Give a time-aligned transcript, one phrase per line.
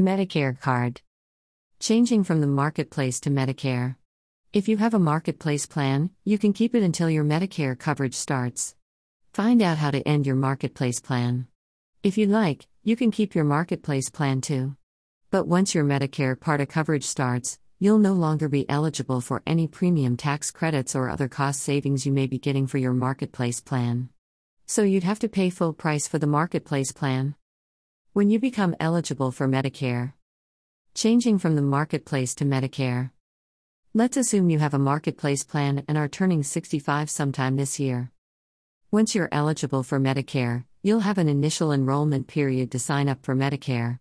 [0.00, 1.02] Medicare card.
[1.78, 3.94] Changing from the marketplace to Medicare.
[4.52, 8.74] If you have a marketplace plan, you can keep it until your Medicare coverage starts.
[9.34, 11.46] Find out how to end your marketplace plan.
[12.02, 14.74] If you like, you can keep your marketplace plan too.
[15.30, 19.68] But once your Medicare Part A coverage starts, you'll no longer be eligible for any
[19.68, 24.08] premium tax credits or other cost savings you may be getting for your marketplace plan.
[24.66, 27.36] So you'd have to pay full price for the marketplace plan.
[28.14, 30.12] When you become eligible for Medicare,
[30.94, 33.10] changing from the marketplace to Medicare.
[33.92, 38.12] Let's assume you have a marketplace plan and are turning 65 sometime this year.
[38.92, 43.34] Once you're eligible for Medicare, you'll have an initial enrollment period to sign up for
[43.34, 43.98] Medicare.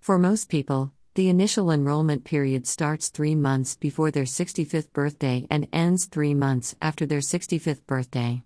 [0.00, 5.68] For most people, the initial enrollment period starts three months before their 65th birthday and
[5.72, 8.42] ends three months after their 65th birthday.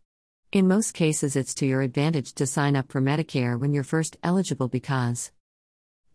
[0.52, 4.16] In most cases, it's to your advantage to sign up for Medicare when you're first
[4.22, 5.32] eligible because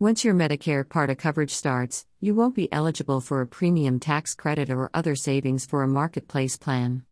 [0.00, 4.34] once your Medicare Part A coverage starts, you won't be eligible for a premium tax
[4.34, 7.04] credit or other savings for a marketplace plan.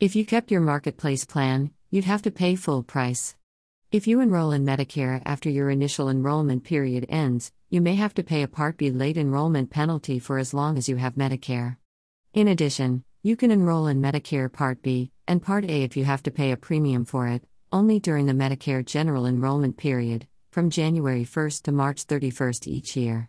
[0.00, 3.36] If you kept your marketplace plan, you'd have to pay full price.
[3.92, 8.24] If you enroll in Medicare after your initial enrollment period ends, you may have to
[8.24, 11.76] pay a Part B late enrollment penalty for as long as you have Medicare.
[12.32, 16.22] In addition, you can enroll in Medicare Part B and Part A if you have
[16.24, 17.42] to pay a premium for it,
[17.72, 23.28] only during the Medicare General Enrollment period, from January 1 to March 31 each year.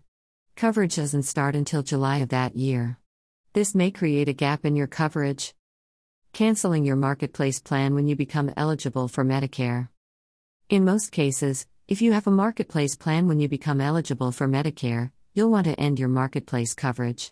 [0.56, 3.00] Coverage doesn't start until July of that year.
[3.54, 5.54] This may create a gap in your coverage.
[6.34, 9.90] Canceling your marketplace plan when you become eligible for Medicare.
[10.70, 15.12] In most cases, if you have a marketplace plan when you become eligible for Medicare,
[15.34, 17.32] you'll want to end your marketplace coverage.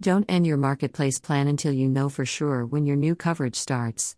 [0.00, 4.16] Don't end your marketplace plan until you know for sure when your new coverage starts.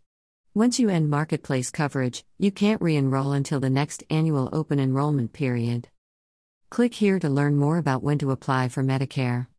[0.54, 5.32] Once you end marketplace coverage, you can't re enroll until the next annual open enrollment
[5.32, 5.88] period.
[6.70, 9.46] Click here to learn more about when to apply for Medicare.